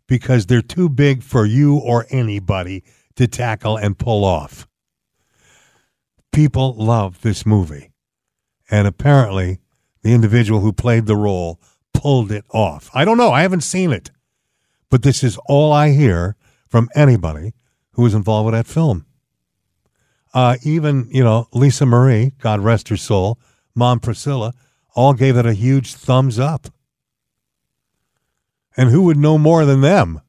[0.08, 2.84] because they're too big for you or anybody
[3.19, 4.65] to tackle and pull off.
[6.32, 7.91] People love this movie.
[8.71, 9.60] And apparently,
[10.03, 11.60] the individual who played the role
[11.93, 12.89] pulled it off.
[12.93, 13.34] I don't know.
[13.34, 14.12] I haven't seen it.
[14.89, 16.38] But this is all I hear
[16.69, 17.53] from anybody
[17.91, 19.05] who was involved with that film.
[20.34, 23.38] Uh, even, you know, Lisa Marie, God rest her soul,
[23.75, 24.53] Mom Priscilla,
[24.95, 26.69] all gave it a huge thumbs up.
[28.77, 30.21] And who would know more than them?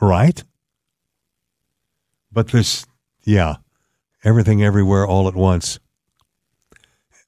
[0.00, 0.42] Right?
[2.32, 2.84] But this,
[3.24, 3.56] yeah,
[4.24, 5.78] everything everywhere all at once.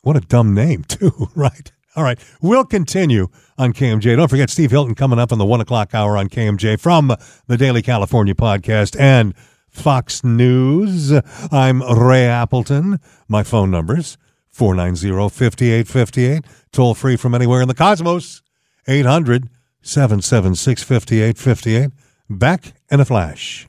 [0.02, 1.72] What a dumb name, too, right?
[1.94, 4.16] All right, we'll continue on KMJ.
[4.16, 7.14] Don't forget Steve Hilton coming up in the one o'clock hour on KMJ from
[7.46, 9.35] the Daily California podcast and
[9.70, 11.12] Fox News.
[11.50, 12.98] I'm Ray Appleton.
[13.29, 14.18] My phone numbers
[14.50, 16.44] 490 5858.
[16.72, 18.42] Toll free from anywhere in the cosmos
[18.87, 19.48] 800
[19.81, 21.90] 776 5858.
[22.28, 23.68] Back in a flash.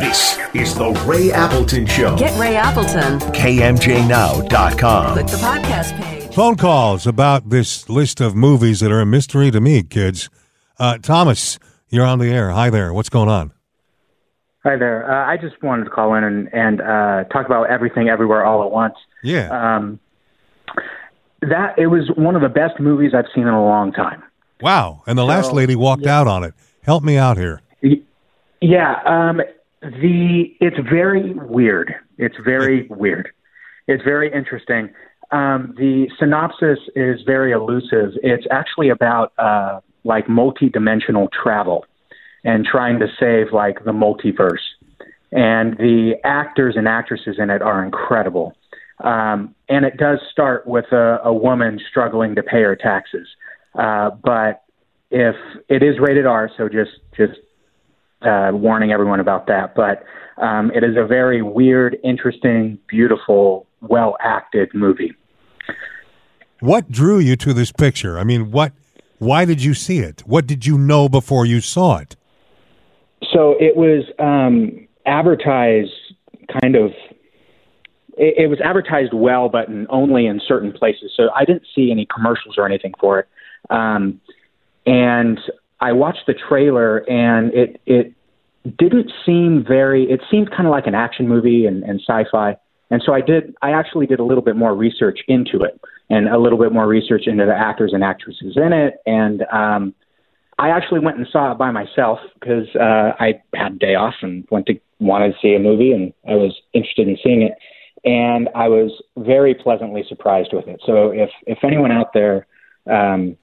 [0.00, 2.16] This is the Ray Appleton Show.
[2.16, 3.18] Get Ray Appleton.
[3.34, 5.12] KMJNow.com.
[5.12, 6.34] Click the podcast page.
[6.34, 10.30] Phone calls about this list of movies that are a mystery to me, kids.
[10.78, 11.58] Uh, Thomas,
[11.90, 12.48] you're on the air.
[12.48, 12.94] Hi there.
[12.94, 13.52] What's going on?
[14.62, 15.04] Hi there.
[15.04, 18.64] Uh, I just wanted to call in and, and uh, talk about everything, everywhere, all
[18.64, 18.94] at once.
[19.22, 19.50] Yeah.
[19.50, 20.00] Um,
[21.42, 24.22] that it was one of the best movies I've seen in a long time.
[24.62, 25.02] Wow.
[25.06, 26.54] And the last lady walked out on it.
[26.84, 27.60] Help me out here.
[28.62, 28.94] Yeah.
[29.04, 29.42] Um,
[29.82, 31.94] the it's very weird.
[32.18, 33.30] It's very weird.
[33.86, 34.90] It's very interesting.
[35.30, 38.12] Um, the synopsis is very elusive.
[38.22, 41.86] It's actually about uh, like multi-dimensional travel
[42.44, 44.64] and trying to save like the multiverse.
[45.32, 48.54] And the actors and actresses in it are incredible.
[49.02, 53.28] Um, and it does start with a, a woman struggling to pay her taxes.
[53.74, 54.64] Uh, but
[55.10, 55.36] if
[55.68, 57.38] it is rated R, so just just
[58.22, 59.74] uh, warning everyone about that.
[59.74, 60.04] But
[60.42, 65.14] um, it is a very weird, interesting, beautiful, well acted movie.
[66.60, 68.18] What drew you to this picture?
[68.18, 68.72] I mean, what?
[69.18, 70.22] Why did you see it?
[70.26, 72.16] What did you know before you saw it?
[73.32, 75.92] So it was um, advertised
[76.60, 76.92] kind of.
[78.16, 81.12] It, it was advertised well, but in, only in certain places.
[81.16, 83.28] So I didn't see any commercials or anything for it.
[83.68, 84.20] Um,
[84.86, 85.38] and
[85.80, 88.14] I watched the trailer, and it it
[88.76, 90.04] didn't seem very.
[90.10, 92.56] It seemed kind of like an action movie and, and sci-fi.
[92.90, 93.54] And so I did.
[93.62, 96.86] I actually did a little bit more research into it, and a little bit more
[96.86, 98.98] research into the actors and actresses in it.
[99.06, 99.94] And um,
[100.58, 104.14] I actually went and saw it by myself because uh, I had a day off
[104.22, 107.54] and went to wanted to see a movie, and I was interested in seeing it.
[108.04, 110.80] And I was very pleasantly surprised with it.
[110.84, 112.46] So if if anyone out there
[112.90, 113.36] um,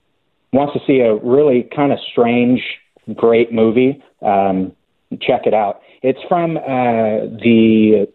[0.54, 2.62] wants to see a really kind of strange,
[3.16, 4.72] great movie, um,
[5.22, 5.82] check it out.
[6.02, 6.62] It's from uh,
[7.42, 8.08] the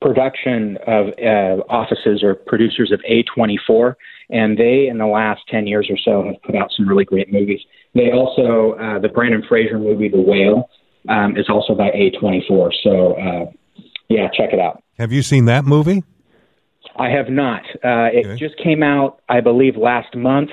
[0.00, 3.94] production of uh, offices or producers of A24,
[4.30, 7.32] and they, in the last 10 years or so, have put out some really great
[7.32, 7.60] movies.
[7.94, 10.70] They also, uh, the Brendan Fraser movie, The Whale,
[11.08, 12.70] um, is also by A24.
[12.82, 13.50] So, uh,
[14.08, 14.82] yeah, check it out.
[14.98, 16.04] Have you seen that movie?
[16.96, 17.62] I have not.
[17.84, 20.50] Uh, it just came out, I believe, last month.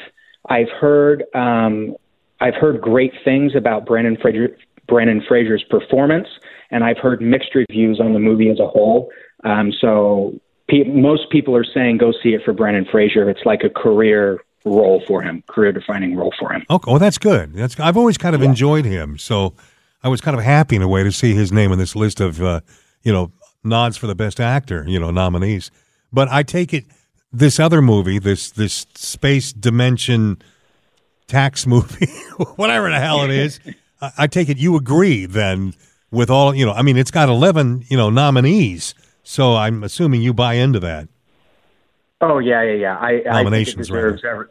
[0.49, 1.95] I've heard um,
[2.39, 4.55] I've heard great things about Brendan Fraser,
[4.87, 6.27] Brendan Fraser's performance,
[6.71, 9.09] and I've heard mixed reviews on the movie as a whole.
[9.43, 13.29] Um, so pe- most people are saying go see it for Brendan Fraser.
[13.29, 16.65] It's like a career role for him, career defining role for him.
[16.69, 17.53] Okay, well, that's good.
[17.53, 19.53] That's I've always kind of enjoyed him, so
[20.03, 22.19] I was kind of happy in a way to see his name in this list
[22.21, 22.61] of uh,
[23.03, 23.31] you know
[23.63, 25.71] nods for the best actor, you know nominees.
[26.11, 26.85] But I take it
[27.31, 30.41] this other movie, this this space dimension
[31.27, 32.07] tax movie,
[32.55, 33.59] whatever the hell it is.
[34.01, 35.73] I, I take it you agree then
[36.11, 36.73] with all you know.
[36.73, 41.07] I mean, it's got eleven you know nominees, so I'm assuming you buy into that.
[42.21, 42.97] Oh yeah, yeah, yeah.
[42.97, 44.47] I, Nominations, deserves every.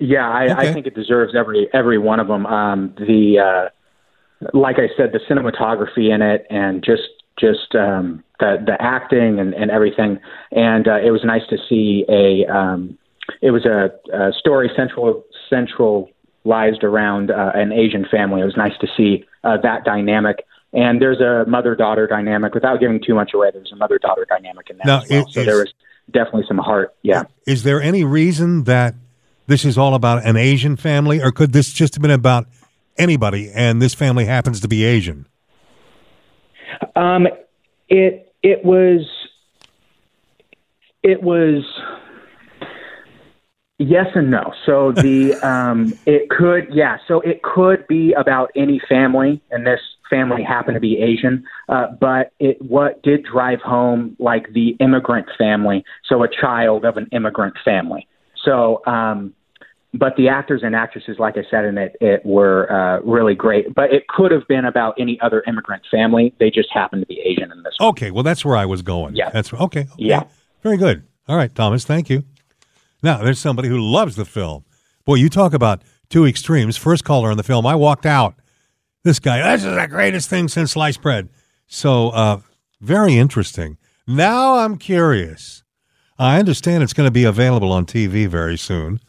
[0.00, 0.70] Yeah, I, Okay.
[0.70, 2.46] I think it deserves every every one of them.
[2.46, 7.02] Um, the uh, like I said, the cinematography in it, and just
[7.38, 10.18] just um, the the acting and, and everything.
[10.52, 12.46] And uh, it was nice to see a.
[12.46, 12.98] Um,
[13.42, 18.40] it was a, a story central centralized around uh, an Asian family.
[18.40, 20.44] It was nice to see uh, that dynamic.
[20.72, 22.54] And there's a mother daughter dynamic.
[22.54, 25.20] Without giving too much away, there's a mother daughter dynamic in that Now, as well.
[25.22, 25.72] it so there was
[26.10, 26.94] definitely some heart.
[27.02, 27.24] Yeah.
[27.46, 28.94] Is there any reason that
[29.46, 32.46] this is all about an Asian family, or could this just have been about
[32.98, 35.26] anybody and this family happens to be Asian?
[36.96, 37.26] Um,
[37.88, 39.06] it it was
[41.02, 41.64] it was
[43.78, 44.52] yes and no.
[44.66, 46.98] So the um, it could yeah.
[47.06, 51.44] So it could be about any family, and this family happened to be Asian.
[51.68, 55.84] Uh, but it what did drive home like the immigrant family.
[56.04, 58.06] So a child of an immigrant family.
[58.44, 58.82] So.
[58.86, 59.34] Um,
[59.94, 63.74] but the actors and actresses, like I said in it, it were uh, really great.
[63.74, 66.34] But it could have been about any other immigrant family.
[66.38, 67.74] They just happened to be Asian in this.
[67.80, 69.16] Okay, well, that's where I was going.
[69.16, 69.30] Yeah.
[69.30, 69.60] That's okay.
[69.62, 69.88] okay.
[69.96, 70.24] Yeah.
[70.62, 71.04] Very good.
[71.26, 72.24] All right, Thomas, thank you.
[73.02, 74.64] Now, there's somebody who loves the film.
[75.04, 76.76] Boy, you talk about two extremes.
[76.76, 78.34] First caller on the film, I walked out.
[79.04, 81.28] This guy, this is the greatest thing since sliced bread.
[81.66, 82.40] So, uh,
[82.80, 83.78] very interesting.
[84.06, 85.62] Now I'm curious.
[86.18, 89.00] I understand it's going to be available on TV very soon.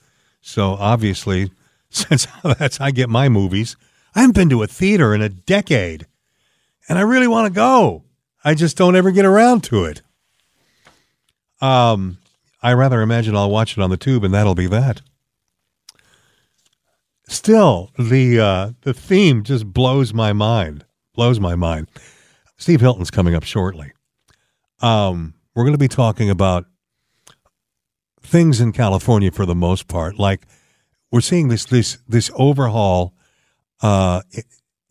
[0.42, 1.52] So, obviously,
[1.90, 3.76] since that's how I get my movies,
[4.16, 6.08] I haven't been to a theater in a decade.
[6.88, 8.04] And I really want to go.
[8.44, 10.02] I just don't ever get around to it.
[11.62, 12.18] Um,
[12.64, 15.02] I rather imagine I'll watch it on the tube, and that'll be that.
[17.28, 20.86] Still, the uh, the theme just blows my mind.
[21.14, 21.88] Blows my mind.
[22.58, 23.92] Steve Hilton's coming up shortly.
[24.82, 26.66] Um, we're going to be talking about
[28.30, 30.20] things in California for the most part.
[30.20, 30.46] Like
[31.12, 33.14] we're seeing this this this overhaul
[33.82, 34.22] uh,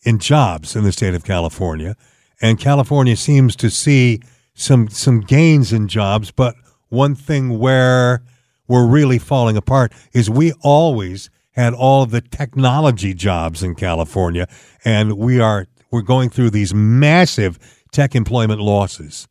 [0.03, 1.97] in jobs in the state of California,
[2.41, 4.21] and California seems to see
[4.55, 6.31] some some gains in jobs.
[6.31, 6.55] But
[6.89, 8.23] one thing where
[8.67, 14.47] we're really falling apart is we always had all the technology jobs in California,
[14.85, 17.59] and we are we're going through these massive
[17.93, 19.27] tech employment losses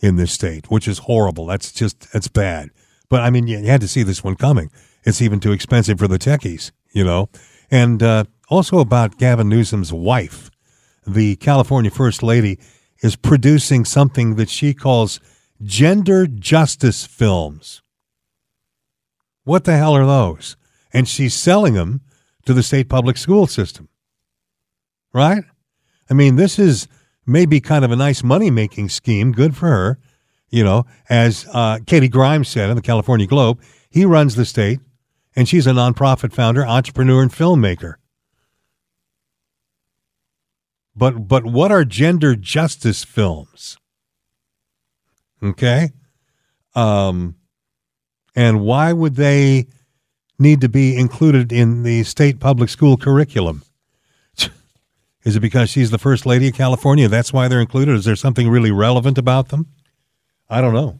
[0.00, 1.46] in this state, which is horrible.
[1.46, 2.70] That's just that's bad.
[3.12, 4.70] But I mean, you had to see this one coming.
[5.04, 7.28] It's even too expensive for the techies, you know.
[7.70, 10.50] And uh, also about Gavin Newsom's wife,
[11.06, 12.58] the California First Lady,
[13.02, 15.20] is producing something that she calls
[15.62, 17.82] gender justice films.
[19.44, 20.56] What the hell are those?
[20.90, 22.00] And she's selling them
[22.46, 23.90] to the state public school system.
[25.12, 25.44] Right?
[26.08, 26.88] I mean, this is
[27.26, 29.32] maybe kind of a nice money making scheme.
[29.32, 29.98] Good for her.
[30.52, 34.80] You know, as uh, Katie Grimes said in the California Globe, he runs the state,
[35.34, 37.94] and she's a nonprofit founder, entrepreneur, and filmmaker.
[40.94, 43.78] But but what are gender justice films?
[45.42, 45.92] Okay,
[46.74, 47.36] um,
[48.36, 49.68] and why would they
[50.38, 53.62] need to be included in the state public school curriculum?
[55.24, 57.08] Is it because she's the first lady of California?
[57.08, 57.94] That's why they're included.
[57.94, 59.68] Is there something really relevant about them?
[60.52, 60.98] I don't know.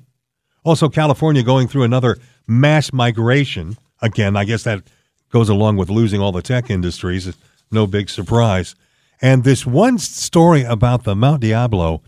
[0.65, 3.77] Also, California going through another mass migration.
[4.01, 4.83] Again, I guess that
[5.31, 7.37] goes along with losing all the tech industries.
[7.71, 8.75] No big surprise.
[9.21, 12.03] And this one story about the Mount Diablo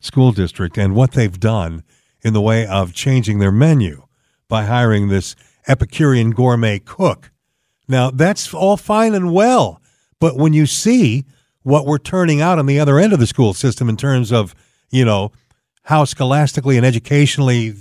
[0.00, 1.84] School District and what they've done
[2.22, 4.04] in the way of changing their menu
[4.46, 5.34] by hiring this
[5.66, 7.30] Epicurean gourmet cook.
[7.88, 9.80] Now, that's all fine and well.
[10.18, 11.24] But when you see
[11.62, 14.54] what we're turning out on the other end of the school system in terms of,
[14.90, 15.32] you know,
[15.84, 17.74] how scholastically and educationally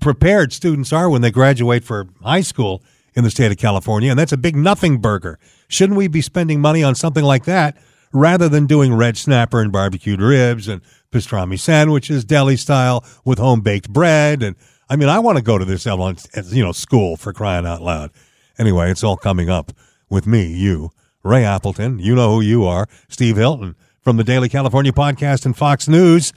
[0.00, 2.82] prepared students are when they graduate for high school
[3.14, 5.38] in the state of California, and that's a big nothing burger.
[5.68, 7.76] Shouldn't we be spending money on something like that
[8.12, 13.60] rather than doing red snapper and barbecued ribs and pastrami sandwiches, deli style with home
[13.60, 14.42] baked bread?
[14.42, 14.56] And
[14.88, 18.10] I mean, I want to go to this you know school for crying out loud.
[18.58, 19.72] Anyway, it's all coming up
[20.08, 20.90] with me, you,
[21.22, 21.98] Ray Appleton.
[21.98, 26.32] You know who you are, Steve Hilton from the Daily California Podcast and Fox News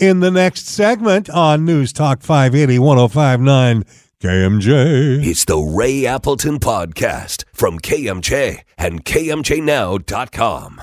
[0.00, 3.84] in the next segment on News Talk 580 1059
[4.20, 5.24] KMJ.
[5.24, 10.82] It's the Ray Appleton Podcast from KMJ and KMJNow.com.